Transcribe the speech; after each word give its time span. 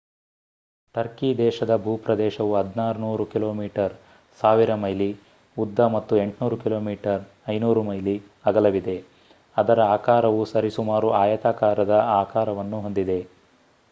Turkey 0.95 1.27
ದೇಶದ 1.37 1.73
ಭೂಪ್ರದೇಶವು 1.83 2.53
1,600 2.59 3.27
kilometre 3.33 3.93
1,000 4.39 4.77
mile 4.79 5.09
ಉದ್ದ 5.57 5.87
ಮತ್ತು 5.93 6.19
800 6.23 6.59
ಕಿಮೀ 6.63 6.95
500 7.51 7.85
ಮೈಲಿ 7.91 8.17
ಅಗಲವಿದೆ 8.47 8.97
ಅದರ 9.57 9.79
ಆಕಾರವು 9.93 10.43
ಸರಿಸುಮಾರು 10.53 11.11
ಆಯತಾಕಾರದ 11.21 11.93
ಆಕಾರವನ್ನು 12.19 12.79
ಹೊಂದಿದೆ 12.81 13.21